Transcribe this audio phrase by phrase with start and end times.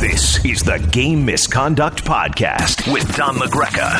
[0.00, 3.98] This is the Game Misconduct Podcast with Don LaGreca.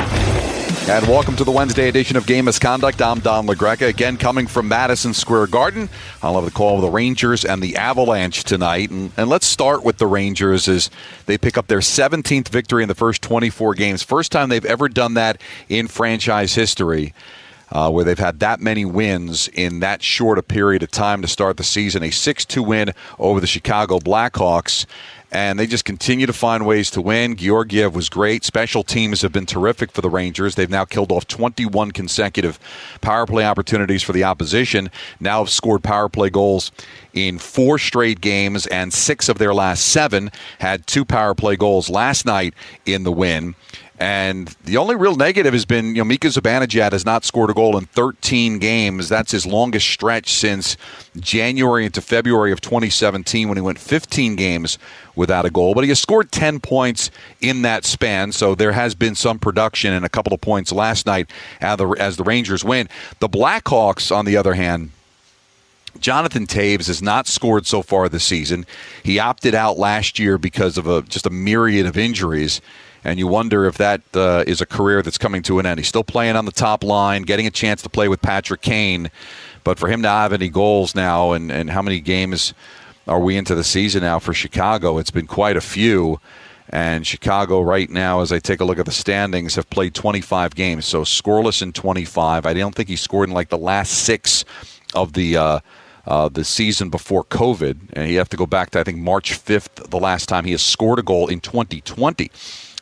[0.91, 3.01] And welcome to the Wednesday edition of Game Misconduct.
[3.01, 5.89] I'm Don LaGreca, again coming from Madison Square Garden.
[6.23, 8.91] I'll have the call of the Rangers and the Avalanche tonight.
[8.91, 10.91] And, and, let's start with the Rangers as
[11.25, 14.03] they pick up their 17th victory in the first 24 games.
[14.03, 15.41] First time they've ever done that
[15.71, 17.15] in franchise history.
[17.73, 21.27] Uh, where they've had that many wins in that short a period of time to
[21.27, 22.01] start the season.
[22.05, 24.87] A 6 2 win over the Chicago Blackhawks
[25.33, 27.37] and they just continue to find ways to win.
[27.37, 28.45] Georgiev was great.
[28.45, 30.55] Special teams have been terrific for the Rangers.
[30.55, 32.61] They've now killed off 21 consecutive
[33.01, 34.91] power play opportunities for the opposition.
[35.19, 36.71] Now have scored power play goals
[37.13, 41.91] in four straight games, and six of their last seven had two power play goals
[41.91, 43.57] last night in the win.
[43.99, 47.55] And the only real negative has been, you know, Mika Zibanejad has not scored a
[47.55, 49.09] goal in 13 games.
[49.09, 50.77] That's his longest stretch since
[51.19, 54.79] January into February of 2017 when he went 15 games
[55.15, 55.75] without a goal.
[55.75, 59.95] But he has scored 10 points in that span, so there has been some production
[59.95, 61.31] and a couple of points last night
[61.63, 62.91] as the Rangers win.
[63.21, 64.91] The Blackhawks, on the other hand,
[66.01, 68.67] Jonathan Toews has not scored so far this season.
[69.03, 72.61] He opted out last year because of a just a myriad of injuries
[73.07, 75.79] and you wonder if that uh, is a career that's coming to an end.
[75.79, 79.13] He's still playing on the top line, getting a chance to play with Patrick Kane,
[79.63, 82.53] but for him to have any goals now, and, and how many games
[83.07, 84.99] are we into the season now for Chicago?
[84.99, 86.21] It's been quite a few.
[86.69, 90.57] And Chicago, right now, as I take a look at the standings, have played 25
[90.57, 90.85] games.
[90.85, 92.45] So scoreless in 25.
[92.45, 94.45] I don't think he scored in like the last six
[94.95, 95.37] of the.
[95.37, 95.61] Uh,
[96.07, 99.33] uh, the season before COVID, and you have to go back to I think March
[99.33, 102.31] 5th, the last time he has scored a goal in 2020.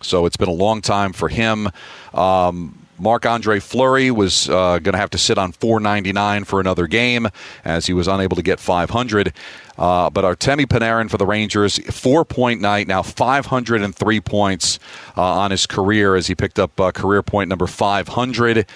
[0.02, 1.68] So it's been a long time for him.
[2.12, 6.86] Um, Marc Andre Fleury was uh, going to have to sit on 499 for another
[6.86, 7.28] game
[7.64, 9.32] as he was unable to get 500.
[9.76, 14.78] Uh, but Artemi Panarin for the Rangers, four point night, now 503 points
[15.16, 18.66] uh, on his career as he picked up uh, career point number 500.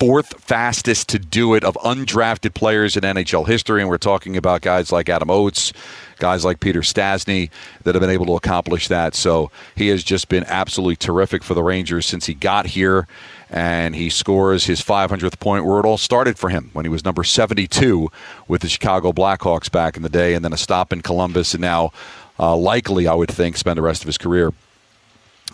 [0.00, 3.82] Fourth fastest to do it of undrafted players in NHL history.
[3.82, 5.72] And we're talking about guys like Adam Oates,
[6.18, 7.50] guys like Peter Stastny
[7.84, 9.14] that have been able to accomplish that.
[9.14, 13.06] So he has just been absolutely terrific for the Rangers since he got here
[13.50, 17.04] and he scores his 500th point where it all started for him when he was
[17.04, 18.10] number 72
[18.46, 21.60] with the Chicago Blackhawks back in the day, and then a stop in Columbus, and
[21.60, 21.92] now
[22.38, 24.52] uh, likely, I would think, spend the rest of his career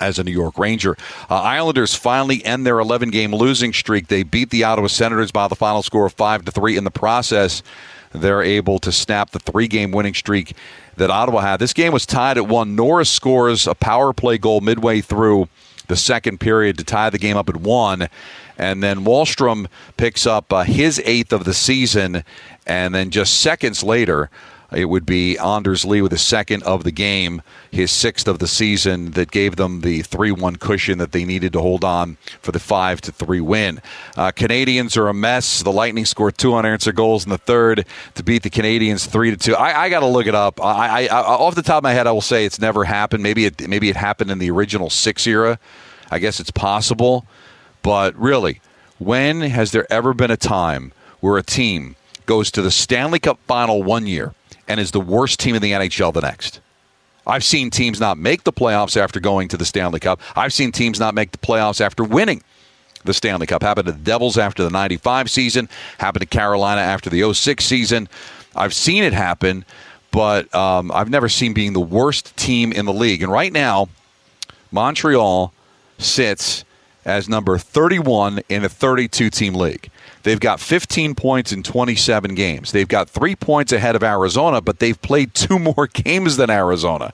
[0.01, 0.97] as a New York Ranger.
[1.31, 4.09] Uh, Islanders finally end their 11 game losing streak.
[4.09, 6.91] They beat the Ottawa Senators by the final score of 5 to 3 in the
[6.91, 7.63] process.
[8.15, 10.57] They're able to snap the three game winning streak
[10.97, 11.57] that Ottawa had.
[11.59, 12.77] This game was tied at one.
[12.77, 15.49] Norris scores a power play goal midway through
[15.89, 18.09] the second period to tie the game up at one.
[18.57, 22.25] And then Wahlstrom picks up uh, his eighth of the season.
[22.67, 24.31] And then just seconds later,
[24.73, 28.47] it would be Anders Lee with his second of the game, his sixth of the
[28.47, 32.53] season, that gave them the 3 1 cushion that they needed to hold on for
[32.53, 33.81] the 5 to 3 win.
[34.17, 35.63] Uh, Canadiens are a mess.
[35.63, 39.37] The Lightning scored two unanswered goals in the third to beat the Canadians 3 to
[39.37, 39.55] 2.
[39.57, 40.63] I, I got to look it up.
[40.63, 43.23] I, I, off the top of my head, I will say it's never happened.
[43.23, 45.59] Maybe it, maybe it happened in the original six era.
[46.11, 47.27] I guess it's possible.
[47.83, 48.61] But really,
[48.99, 51.97] when has there ever been a time where a team
[52.27, 54.35] goes to the Stanley Cup final one year
[54.69, 56.61] and is the worst team in the NHL the next.
[57.27, 60.21] I've seen teams not make the playoffs after going to the Stanley Cup.
[60.37, 62.43] I've seen teams not make the playoffs after winning
[63.05, 63.63] the Stanley Cup.
[63.63, 68.09] Happened to the Devils after the 95 season, happened to Carolina after the 06 season.
[68.55, 69.65] I've seen it happen,
[70.11, 73.23] but um, I've never seen being the worst team in the league.
[73.23, 73.89] And right now,
[74.71, 75.53] Montreal
[75.99, 76.65] sits
[77.05, 79.91] as number 31 in a 32 team league.
[80.25, 82.73] They've got 15 points in 27 games.
[82.73, 87.13] They've got three points ahead of Arizona, but they've played two more games than Arizona.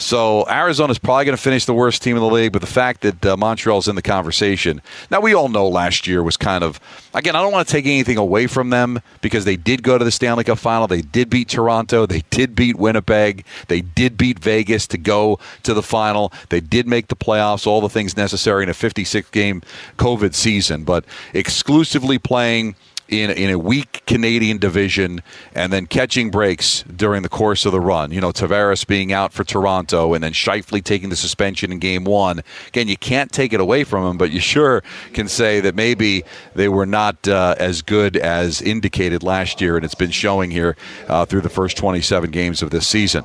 [0.00, 3.00] So Arizona's probably going to finish the worst team in the league, but the fact
[3.00, 4.80] that uh, Montreal's in the conversation.
[5.10, 6.78] Now we all know last year was kind of
[7.14, 7.34] again.
[7.34, 10.12] I don't want to take anything away from them because they did go to the
[10.12, 10.86] Stanley Cup final.
[10.86, 12.06] They did beat Toronto.
[12.06, 13.44] They did beat Winnipeg.
[13.66, 16.32] They did beat Vegas to go to the final.
[16.48, 17.66] They did make the playoffs.
[17.66, 19.62] All the things necessary in a 56 game
[19.96, 21.04] COVID season, but
[21.34, 22.76] exclusively playing
[23.08, 25.22] in in a weak Canadian division
[25.54, 28.12] and then catching breaks during the course of the run.
[28.12, 32.04] You know, Tavares being out for Toronto and then Scheifele taking the suspension in game
[32.04, 32.42] one.
[32.68, 34.82] Again, you can't take it away from him, but you sure
[35.12, 36.24] can say that maybe
[36.54, 40.76] they were not uh, as good as indicated last year, and it's been showing here
[41.08, 43.24] uh, through the first 27 games of this season.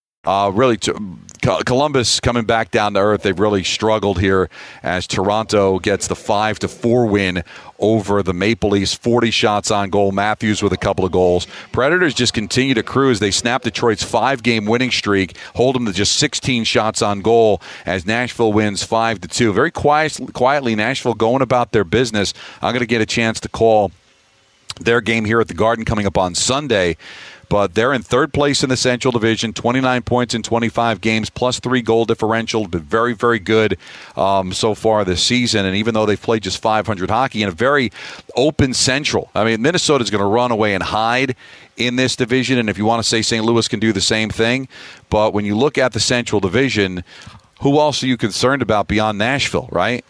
[0.23, 0.77] Uh, really,
[1.41, 3.23] Columbus coming back down to earth.
[3.23, 4.51] They've really struggled here
[4.83, 7.43] as Toronto gets the five to four win
[7.79, 8.93] over the Maple Leafs.
[8.93, 10.11] Forty shots on goal.
[10.11, 11.47] Matthews with a couple of goals.
[11.71, 13.19] Predators just continue to cruise.
[13.19, 18.05] They snap Detroit's five-game winning streak, hold them to just 16 shots on goal as
[18.05, 19.51] Nashville wins five to two.
[19.53, 22.35] Very quiet, quietly, Nashville going about their business.
[22.61, 23.91] I'm going to get a chance to call
[24.79, 26.97] their game here at the Garden coming up on Sunday
[27.51, 31.59] but they're in third place in the Central Division, 29 points in 25 games, plus
[31.59, 32.65] three goal differential.
[32.65, 33.77] Been very, very good
[34.15, 35.65] um, so far this season.
[35.65, 37.91] And even though they've played just 500 hockey in a very
[38.37, 41.35] open Central, I mean, Minnesota's going to run away and hide
[41.75, 42.57] in this division.
[42.57, 43.43] And if you want to say St.
[43.43, 44.69] Louis can do the same thing,
[45.09, 47.03] but when you look at the Central Division,
[47.59, 50.05] who else are you concerned about beyond Nashville, right?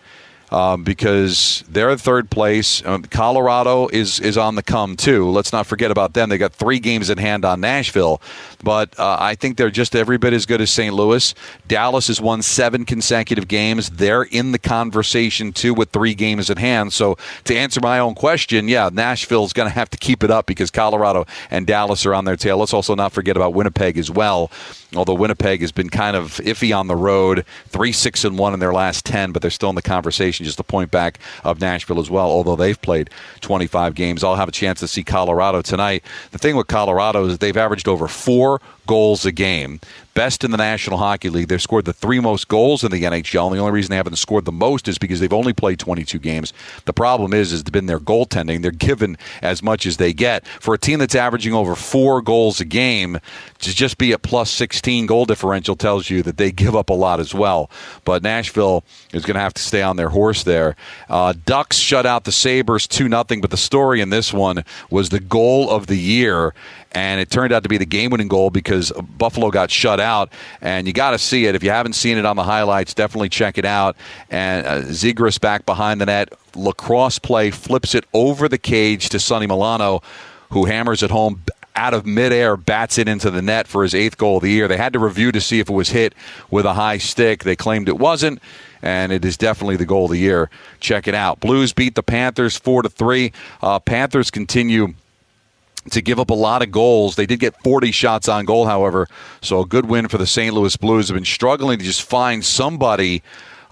[0.51, 2.86] Um, because they're third place.
[2.86, 5.30] Um, Colorado is is on the come too.
[5.30, 6.30] Let's not forget about them.
[6.30, 8.21] They got three games in hand on Nashville,
[8.63, 10.94] but uh, I think they're just every bit as good as St.
[10.94, 11.33] Louis.
[11.68, 13.89] Dallas has won seven consecutive games.
[13.92, 16.94] They're in the conversation too with three games in hand.
[16.94, 20.45] So to answer my own question, yeah, Nashville's going to have to keep it up
[20.45, 22.57] because Colorado and Dallas are on their tail.
[22.57, 24.51] Let's also not forget about Winnipeg as well.
[24.95, 28.59] Although Winnipeg has been kind of iffy on the road, three six and one in
[28.59, 31.99] their last ten, but they're still in the conversation just a point back of Nashville
[31.99, 33.09] as well, although they've played
[33.39, 34.23] 25 games.
[34.23, 36.03] I'll have a chance to see Colorado tonight.
[36.31, 39.80] The thing with Colorado is they've averaged over four goals a game
[40.13, 41.48] best in the National Hockey League.
[41.48, 43.48] They've scored the three most goals in the NHL.
[43.48, 46.19] And the only reason they haven't scored the most is because they've only played 22
[46.19, 46.54] games.
[46.86, 48.62] The problem is, has been their goaltending.
[48.62, 50.45] They're given as much as they get.
[50.45, 53.19] For a team that's averaging over four goals a game,
[53.60, 56.94] to just be at plus 16 goal differential tells you that they give up a
[56.94, 57.69] lot as well.
[58.06, 60.75] But Nashville is going to have to stay on their horse there.
[61.10, 65.10] Uh, Ducks shut out the Sabres 2 0, but the story in this one was
[65.10, 66.54] the goal of the year
[66.94, 68.70] and it turned out to be the game-winning goal because
[69.18, 70.31] Buffalo got shut out.
[70.62, 72.94] And you got to see it if you haven't seen it on the highlights.
[72.94, 73.95] Definitely check it out.
[74.29, 79.19] And uh, Zegras back behind the net, lacrosse play flips it over the cage to
[79.19, 80.01] Sonny Milano,
[80.51, 81.41] who hammers it home
[81.75, 84.68] out of midair, bats it into the net for his eighth goal of the year.
[84.68, 86.13] They had to review to see if it was hit
[86.50, 87.44] with a high stick.
[87.44, 88.41] They claimed it wasn't
[88.81, 90.50] and it is definitely the goal of the year.
[90.79, 91.39] Check it out.
[91.39, 93.31] Blues beat the Panthers four to three.
[93.62, 94.95] Uh, Panthers continue
[95.89, 97.16] to give up a lot of goals.
[97.16, 99.07] They did get 40 shots on goal, however,
[99.42, 100.54] so a good win for the St.
[100.54, 101.07] Louis Blues.
[101.10, 103.24] Have been struggling to just find somebody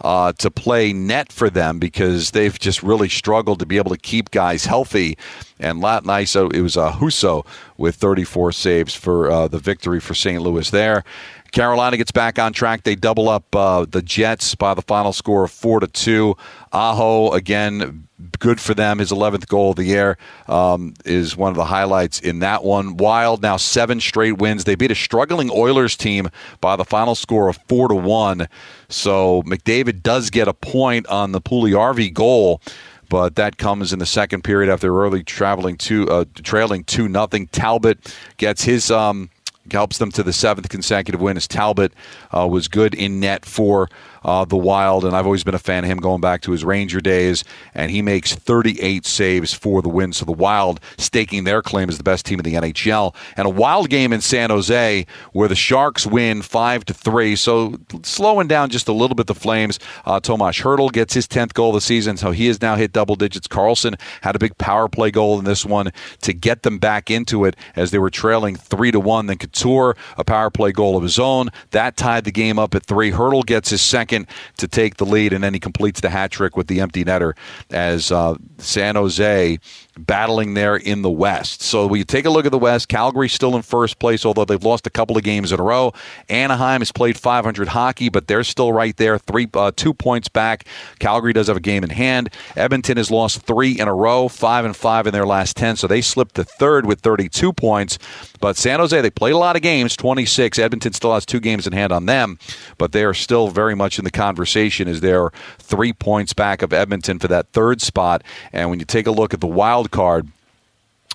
[0.02, 3.98] uh, to play net for them because they've just really struggled to be able to
[3.98, 5.18] keep guys healthy.
[5.60, 7.46] And last night, so it was uh, Husso
[7.78, 10.42] with 34 saves for uh, the victory for St.
[10.42, 11.04] Louis there.
[11.52, 12.84] Carolina gets back on track.
[12.84, 16.36] They double up uh, the Jets by the final score of four to two.
[16.72, 18.08] Aho again
[18.40, 19.00] good for them.
[19.00, 22.98] His 11th goal of the year um, is one of the highlights in that one.
[22.98, 24.64] Wild now seven straight wins.
[24.66, 26.30] They beat a struggling Oilers team
[26.62, 28.48] by the final score of four to one.
[28.90, 32.62] So McDavid does get a point on the Puljujarvi goal.
[33.10, 37.48] But that comes in the second period after early traveling to uh, trailing two nothing.
[37.48, 39.32] Talbot gets his um,
[39.74, 41.94] helps them to the seventh consecutive win as Talbot
[42.36, 43.90] uh, was good in net for
[44.24, 46.64] uh, the Wild, and I've always been a fan of him going back to his
[46.64, 47.44] Ranger days.
[47.74, 50.14] And he makes 38 saves for the win.
[50.14, 53.16] So the Wild staking their claim as the best team in the NHL.
[53.38, 57.36] And a wild game in San Jose where the Sharks win five to three.
[57.36, 59.80] So slowing down just a little bit the Flames.
[60.06, 62.92] Uh, Tomas Hertl gets his 10th goal of the season, so he has now hit
[62.92, 63.48] double digits.
[63.48, 67.46] Karlsson had a big power play goal in this one to get them back into
[67.46, 69.28] it as they were trailing three to one.
[69.28, 72.86] Then Couture a power play goal of his own that tied the game up at
[72.86, 73.12] three.
[73.12, 76.32] Hertl gets his second second to take the lead, and then he completes the hat
[76.32, 77.34] trick with the empty netter
[77.72, 79.60] as uh, San Jose
[80.06, 81.62] battling there in the West.
[81.62, 82.88] So we take a look at the West.
[82.88, 85.94] Calgary's still in first place, although they've lost a couple of games in a row.
[86.30, 90.66] Anaheim has played 500 hockey, but they're still right there, three, uh, two points back.
[91.00, 92.30] Calgary does have a game in hand.
[92.56, 95.88] Edmonton has lost three in a row, five and five in their last 10, so
[95.88, 97.98] they slipped to third with 32 points.
[98.40, 100.60] But San Jose, they played a lot of games, 26.
[100.60, 102.40] Edmonton still has two games in hand on them,
[102.78, 106.74] but they are still very much in the conversation as they're three points back of
[106.74, 108.24] Edmonton for that third spot.
[108.54, 109.48] And when you take a look at the
[109.92, 110.28] card,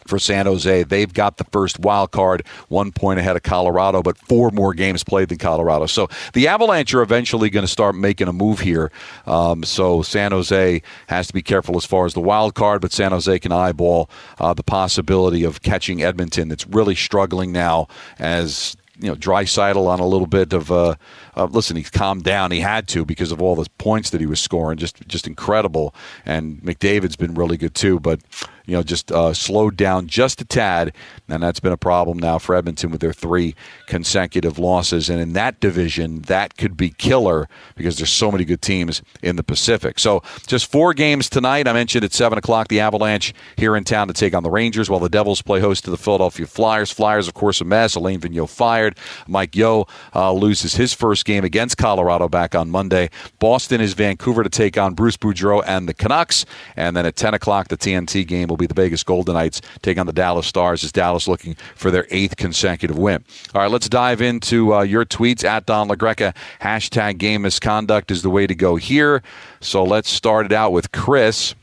[0.07, 0.83] for San Jose.
[0.85, 5.05] They've got the first wild card, one point ahead of Colorado, but four more games
[5.05, 5.87] played than Colorado.
[5.87, 8.91] So the Avalanche are eventually going to start making a move here.
[9.27, 12.93] Um, so San Jose has to be careful as far as the wild card, but
[12.93, 16.49] San Jose can eyeball uh, the possibility of catching Edmonton.
[16.49, 17.89] That's really struggling now
[18.19, 20.95] as you know, Draisaitl on a little bit of uh,
[21.37, 21.77] uh, listen.
[21.77, 22.53] He's calmed down.
[22.53, 24.79] He had to because of all the points that he was scoring.
[24.79, 25.95] Just just incredible.
[26.25, 27.99] And McDavid's been really good too.
[27.99, 28.21] But
[28.67, 30.93] you know, just uh, slowed down just a tad,
[31.29, 33.55] and that's been a problem now for Edmonton with their three
[33.87, 35.11] consecutive losses.
[35.11, 39.37] And in that division, that could be killer because there's so many good teams in
[39.37, 39.99] the Pacific.
[39.99, 41.69] So just four games tonight.
[41.69, 44.89] I mentioned at seven o'clock the Avalanche here in town to take on the Rangers,
[44.89, 46.91] while the Devils play host to the Philadelphia Flyers.
[46.91, 47.95] Flyers, of course, a mess.
[47.95, 48.97] Alain Vigneault fired.
[49.29, 53.11] Mike Yeo uh, loses his first game against Colorado back on Monday.
[53.39, 57.35] Boston is Vancouver to take on Bruce Boudreau and the Canucks, and then at ten
[57.35, 60.85] o'clock the TNT game will be the Vegas Golden Knights take on the Dallas Stars
[60.85, 63.25] as Dallas looking for their eighth consecutive win.
[63.53, 66.35] All right, let's dive into uh, your tweets at Don LaGreca.
[66.61, 69.23] Hashtag game misconduct is the way to go here.
[69.61, 71.55] So let's start it out with Chris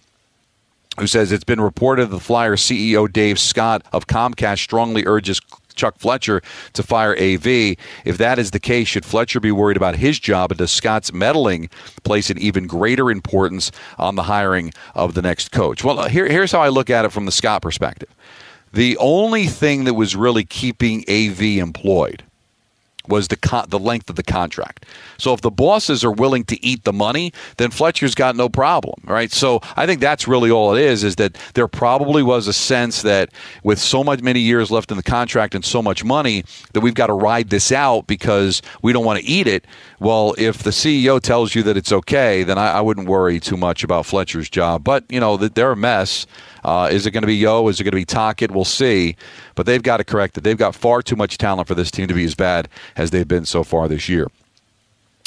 [1.00, 5.40] who says it's been reported the Flyers CEO Dave Scott of Comcast strongly urges
[5.82, 7.76] Chuck Fletcher to fire AV.
[8.06, 11.12] If that is the case, should Fletcher be worried about his job, and does Scott's
[11.12, 11.72] meddling
[12.04, 15.84] place an even greater importance on the hiring of the next coach?
[15.84, 18.10] Well, uh, here, here's how I look at it from the Scott perspective.
[18.72, 22.24] The only thing that was really keeping AV employed
[23.08, 24.86] was the con- the length of the contract.
[25.18, 29.02] So if the bosses are willing to eat the money, then Fletcher's got no problem,
[29.06, 29.32] right?
[29.32, 33.02] So I think that's really all it is is that there probably was a sense
[33.02, 33.30] that
[33.64, 36.44] with so much many years left in the contract and so much money
[36.74, 39.66] that we've got to ride this out because we don't want to eat it.
[40.00, 43.58] Well, if the CEO tells you that it's okay, then I, I wouldn't worry too
[43.58, 44.84] much about Fletcher's job.
[44.84, 46.26] But you know, that they're a mess.
[46.64, 47.68] Uh, is it going to be Yeo?
[47.68, 48.52] Is it going to be Tocchet?
[48.52, 49.16] We'll see.
[49.56, 50.44] But they've got to correct it.
[50.44, 53.28] They've got far too much talent for this team to be as bad as they've
[53.28, 54.28] been so far this year.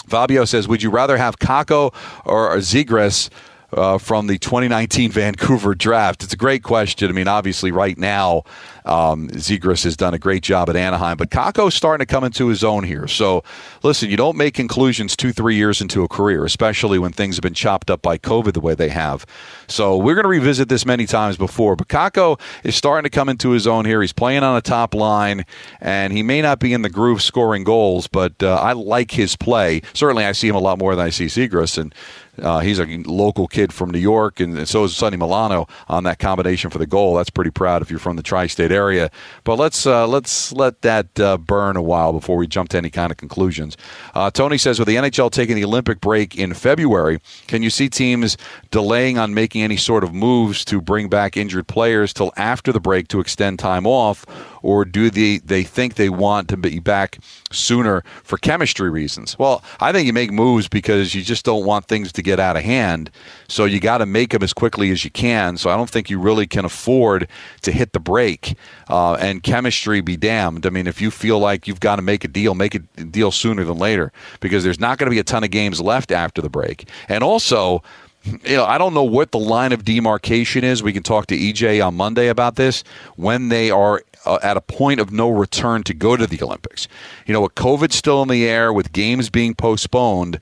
[0.06, 3.30] Fabio says, Would you rather have Kakko or Zegras?
[3.74, 6.22] Uh, from the 2019 Vancouver draft?
[6.22, 7.08] It's a great question.
[7.08, 8.44] I mean, obviously, right now,
[8.84, 12.48] um, Zegras has done a great job at Anaheim, but Kakko's starting to come into
[12.48, 13.08] his own here.
[13.08, 13.42] So,
[13.82, 17.42] listen, you don't make conclusions two, three years into a career, especially when things have
[17.42, 19.26] been chopped up by COVID the way they have.
[19.66, 23.28] So, we're going to revisit this many times before, but Kakko is starting to come
[23.28, 24.02] into his own here.
[24.02, 25.46] He's playing on a top line,
[25.80, 29.34] and he may not be in the groove scoring goals, but uh, I like his
[29.36, 29.80] play.
[29.94, 31.94] Certainly, I see him a lot more than I see Zegras, and
[32.38, 36.18] uh, he's a local kid from New York, and so is Sonny Milano on that
[36.18, 37.14] combination for the goal.
[37.14, 39.10] That's pretty proud if you're from the tri-state area.
[39.44, 42.90] But let's uh, let's let that uh, burn a while before we jump to any
[42.90, 43.76] kind of conclusions.
[44.14, 47.88] Uh, Tony says, with the NHL taking the Olympic break in February, can you see
[47.88, 48.36] teams
[48.70, 52.80] delaying on making any sort of moves to bring back injured players till after the
[52.80, 54.24] break to extend time off?
[54.64, 57.18] Or do they, they think they want to be back
[57.52, 59.38] sooner for chemistry reasons?
[59.38, 62.56] Well, I think you make moves because you just don't want things to get out
[62.56, 63.10] of hand.
[63.46, 65.58] So you got to make them as quickly as you can.
[65.58, 67.28] So I don't think you really can afford
[67.60, 68.56] to hit the break
[68.88, 70.64] uh, and chemistry be damned.
[70.64, 73.30] I mean, if you feel like you've got to make a deal, make a deal
[73.30, 76.40] sooner than later because there's not going to be a ton of games left after
[76.40, 76.88] the break.
[77.10, 77.82] And also,
[78.24, 80.82] you know, I don't know what the line of demarcation is.
[80.82, 82.84] We can talk to EJ on Monday about this
[83.16, 86.88] when they are uh, at a point of no return to go to the Olympics.
[87.26, 90.40] You know, with COVID still in the air, with games being postponed,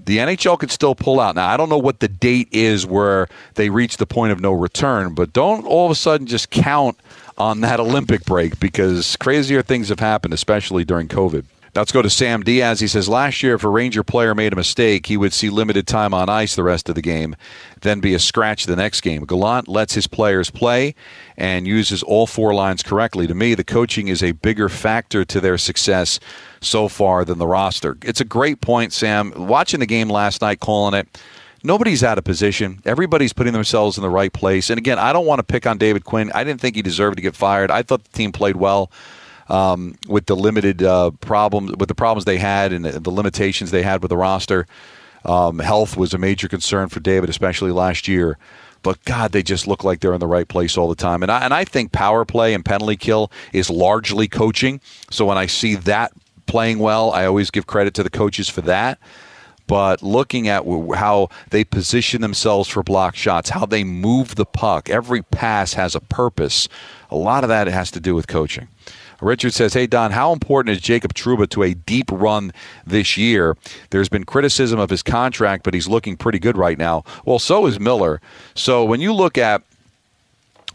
[0.00, 1.36] the NHL could still pull out.
[1.36, 4.52] Now, I don't know what the date is where they reach the point of no
[4.52, 6.98] return, but don't all of a sudden just count
[7.38, 11.44] on that Olympic break because crazier things have happened, especially during COVID.
[11.76, 12.78] Let's go to Sam Diaz.
[12.78, 15.88] He says last year, if a Ranger player made a mistake, he would see limited
[15.88, 17.34] time on ice the rest of the game,
[17.80, 19.24] then be a scratch the next game.
[19.24, 20.94] Gallant lets his players play
[21.36, 23.26] and uses all four lines correctly.
[23.26, 26.20] To me, the coaching is a bigger factor to their success
[26.60, 27.98] so far than the roster.
[28.04, 29.32] It's a great point, Sam.
[29.36, 31.08] Watching the game last night, calling it
[31.64, 32.82] nobody's out of position.
[32.84, 34.70] Everybody's putting themselves in the right place.
[34.70, 36.30] And again, I don't want to pick on David Quinn.
[36.34, 37.72] I didn't think he deserved to get fired.
[37.72, 38.92] I thought the team played well.
[39.54, 43.82] Um, with the limited uh, problems, with the problems they had and the, limitations they
[43.82, 44.66] had with the roster.
[45.24, 48.36] Um, health was a major concern for David, especially last year.
[48.82, 51.22] But God, they just look like they're in the right place all the time.
[51.22, 54.80] And I, and I think power play and penalty kill is largely coaching.
[55.10, 56.12] So when I see that
[56.46, 58.98] playing well, I always give credit to the coaches for that
[59.66, 64.90] but looking at how they position themselves for block shots, how they move the puck,
[64.90, 66.68] every pass has a purpose.
[67.10, 68.68] A lot of that has to do with coaching.
[69.20, 72.52] Richard says, Hey, Don, how important is Jacob Trouba to a deep run
[72.86, 73.56] this year?
[73.90, 77.04] There's been criticism of his contract, but he's looking pretty good right now.
[77.24, 78.20] Well, so is Miller.
[78.54, 79.62] So when you look at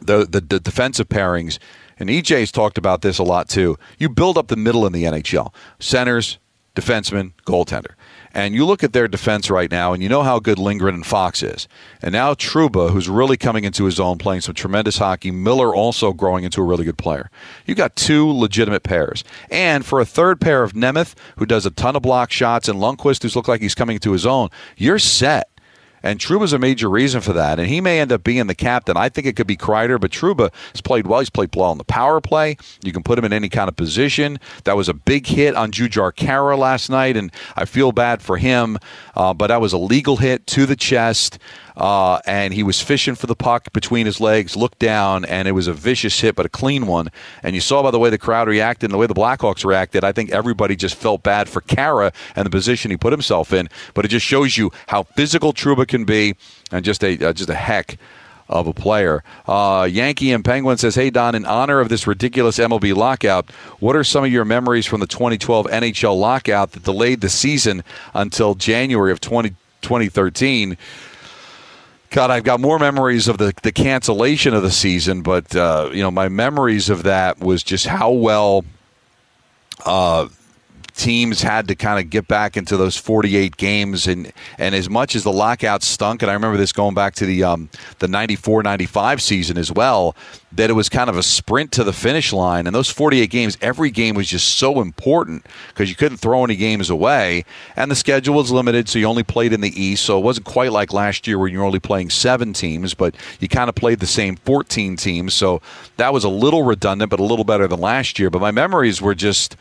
[0.02, 1.60] the, the, the defensive pairings,
[2.00, 5.04] and EJ's talked about this a lot too, you build up the middle in the
[5.04, 6.38] NHL centers,
[6.80, 7.94] defenseman, goaltender.
[8.34, 11.06] And you look at their defense right now, and you know how good Lindgren and
[11.06, 11.68] Fox is.
[12.02, 15.32] And now Trouba, who's really coming into his own, playing some tremendous hockey.
[15.32, 17.32] Miller also growing into a really good player.
[17.66, 19.24] You've got two legitimate pairs.
[19.50, 22.80] And for a third pair of Nemeth, who does a ton of block shots, and
[22.80, 25.50] Lundkvist, who's looked like he's coming into his own, you're set.
[26.04, 27.60] And Trouba's a major reason for that.
[27.60, 28.98] And he may end up being the captain.
[28.98, 31.20] I think it could be Kreider, but Trouba has played well.
[31.20, 32.58] He's played well on the power play.
[32.84, 34.40] You can put him in any kind of position.
[34.64, 38.38] That was a big hit on Jujhar Khaira last night, and I feel bad for
[38.38, 38.78] him.
[39.16, 41.40] Uh, but that was a legal hit to the chest.
[41.80, 45.54] Uh, and he was fishing for the puck between his legs, looked down, and it
[45.54, 47.08] was a vicious hit, but a clean one.
[47.42, 50.04] And you saw by the way the crowd reacted and the way the Blackhawks reacted,
[50.04, 53.70] I think everybody just felt bad for Khaira and the position he put himself in.
[53.94, 56.36] But it just shows you how physical Trouba can be,
[56.72, 57.98] and just a uh, just a heck
[58.50, 59.24] of a player.
[59.48, 63.96] Uh, Yankee and Penguin says, Hey, Don, in honor of this ridiculous MLB lockout, what
[63.96, 68.56] are some of your memories from the 2012 NHL lockout that delayed the season until
[68.56, 69.50] January of 20,
[69.82, 70.78] 2013?
[72.10, 76.02] God, I've got more memories of the, the cancellation of the season, but uh, you
[76.02, 78.66] know my memories of that was just how well
[79.86, 80.28] uh,
[81.00, 85.16] teams had to kind of get back into those 48 games and and as much
[85.16, 89.22] as the lockout stunk and I remember this going back to the um, the 94-95
[89.22, 90.14] season as well
[90.52, 93.58] that it was kind of a sprint to the finish line and those 48 games
[93.62, 97.46] every game was just so important because you couldn't throw any games away
[97.78, 100.46] and the schedule was limited so you only played in the east so it wasn't
[100.46, 103.76] quite like last year where you were only playing 7 teams but you kind of
[103.76, 105.62] played the same 14 teams so
[105.96, 109.02] that was a little redundant but a little better than last year but my memories
[109.02, 109.56] were just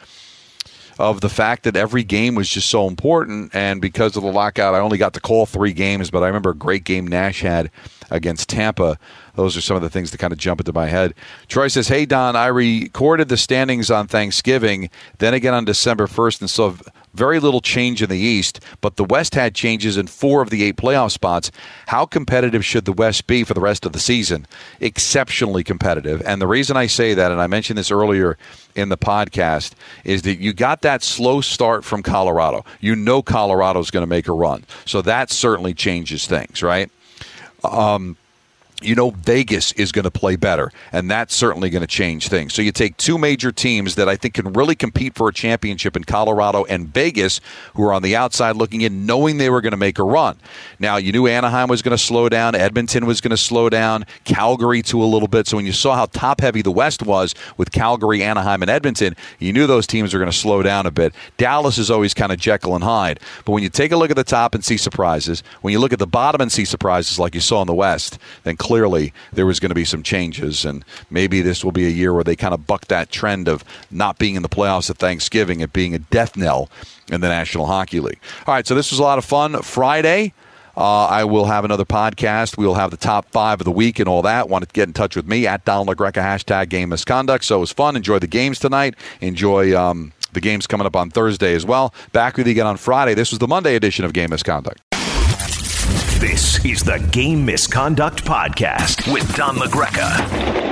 [0.99, 3.55] of the fact that every game was just so important.
[3.55, 6.51] And because of the lockout, I only got to call three games, but I remember
[6.51, 7.71] a great game Nash had
[8.11, 8.99] against Tampa.
[9.35, 11.15] Those are some of the things that kind of jump into my head.
[11.47, 16.41] Troy says, Hey, Don, I recorded the standings on Thanksgiving, then again on December 1st,
[16.41, 16.75] and saw
[17.15, 20.65] very little change in the East, but the West had changes in four of the
[20.65, 21.51] eight playoff spots.
[21.87, 24.47] How competitive should the West be for the rest of the season?
[24.81, 26.23] Exceptionally competitive.
[26.25, 28.39] And the reason I say that, and I mentioned this earlier
[28.75, 29.73] in the podcast,
[30.05, 32.65] is that you got that slow start from Colorado.
[32.81, 34.65] You know Colorado's going to make a run.
[34.85, 36.91] So that certainly changes things, right?
[37.65, 38.17] Um,
[38.81, 42.55] you know Vegas is going to play better, and that's certainly going to change things.
[42.55, 45.97] So you take two major teams that I think can really compete for a championship
[45.97, 47.41] in Colorado and Vegas,
[47.75, 50.39] who are on the outside looking in, knowing they were going to make a run.
[50.79, 54.07] Now you knew Anaheim was going to slow down, Edmonton was going to slow down,
[54.25, 55.49] Calgary to a little bit.
[55.49, 59.17] So when you saw how top heavy the West was with Calgary, Anaheim, and Edmonton,
[59.41, 61.15] you knew those teams were going to slow down a bit.
[61.37, 64.17] Dallas is always kind of Jekyll and Hyde, but when you take a look at
[64.17, 67.35] the top and see surprises, when you look at the bottom and see surprises like
[67.35, 70.85] you saw in the West, then clearly there was going to be some changes, and
[71.09, 74.19] maybe this will be a year where they kind of buck that trend of not
[74.19, 76.69] being in the playoffs at Thanksgiving and being a death knell
[77.11, 78.21] in the National Hockey League.
[78.47, 79.63] All right, so this was a lot of fun.
[79.63, 80.35] Friday.
[80.77, 82.57] Uh, I will have another podcast.
[82.57, 84.49] We will have the top five of the week and all that.
[84.49, 87.45] Want to get in touch with me at Don LaGreca, hashtag game misconduct.
[87.45, 87.97] So it was fun.
[87.97, 88.95] Enjoy the games tonight.
[89.21, 91.93] Enjoy um, the games coming up on Thursday as well.
[92.13, 93.15] Back with you again on Friday.
[93.15, 94.88] This was the Monday edition of Game Misconduct.
[96.19, 100.68] This is the Game Misconduct Podcast with Don LaGreca.